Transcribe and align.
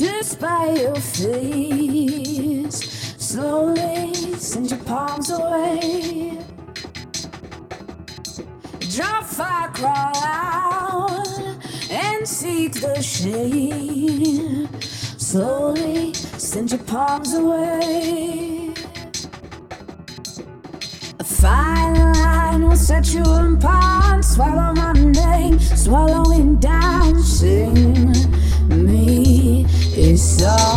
to 0.00 0.24
spy 0.24 0.72
your 0.80 0.94
face. 0.94 2.80
Slowly 3.18 4.14
send 4.38 4.70
your 4.70 4.80
palms 4.80 5.28
away. 5.30 6.38
Drop 8.96 9.24
fire, 9.24 9.68
crawl 9.74 10.16
out 10.24 11.36
and 11.90 12.26
seek 12.26 12.80
the 12.80 13.02
shade. 13.02 14.68
Slowly 14.82 16.14
send 16.14 16.70
your 16.70 16.82
palms 16.84 17.34
away. 17.34 18.72
A 21.18 21.24
fine 21.24 21.94
line 22.14 22.66
will 22.66 22.74
set 22.74 23.12
you 23.12 23.22
apart. 23.22 24.24
Swallow 24.24 24.72
my 24.72 24.94
name, 24.94 25.58
swallowing 25.58 26.56
down. 26.56 27.22
Sing 27.22 28.14
me 28.68 29.66
a 30.42 30.69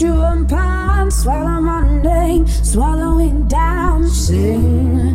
you 0.00 0.12
apart. 0.14 1.12
Swallow 1.12 1.60
my 1.60 2.02
name, 2.02 2.46
swallowing 2.46 3.48
down. 3.48 4.06
Sing 4.08 5.07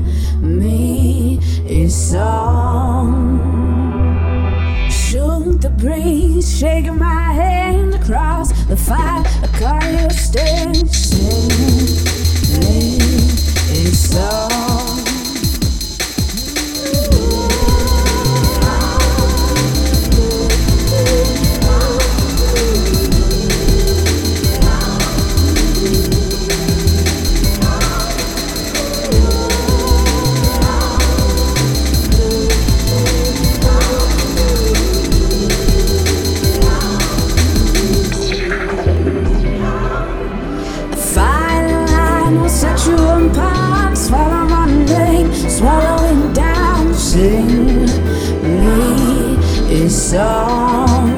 a 49.73 49.89
song. 49.89 51.09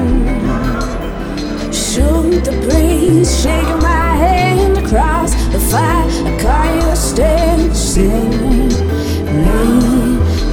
Shoot 1.70 2.44
the 2.44 2.52
breeze, 2.64 3.42
shaking 3.42 3.80
my 3.80 4.16
hand 4.16 4.78
across 4.78 5.34
the 5.52 5.60
fire. 5.60 6.06
I 6.26 6.38
call 6.40 6.74
you 6.74 6.88
a 6.88 6.96
stand. 6.96 7.76
Sing 7.76 8.30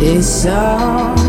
me 0.02 0.18
a 0.18 0.22
song. 0.22 1.23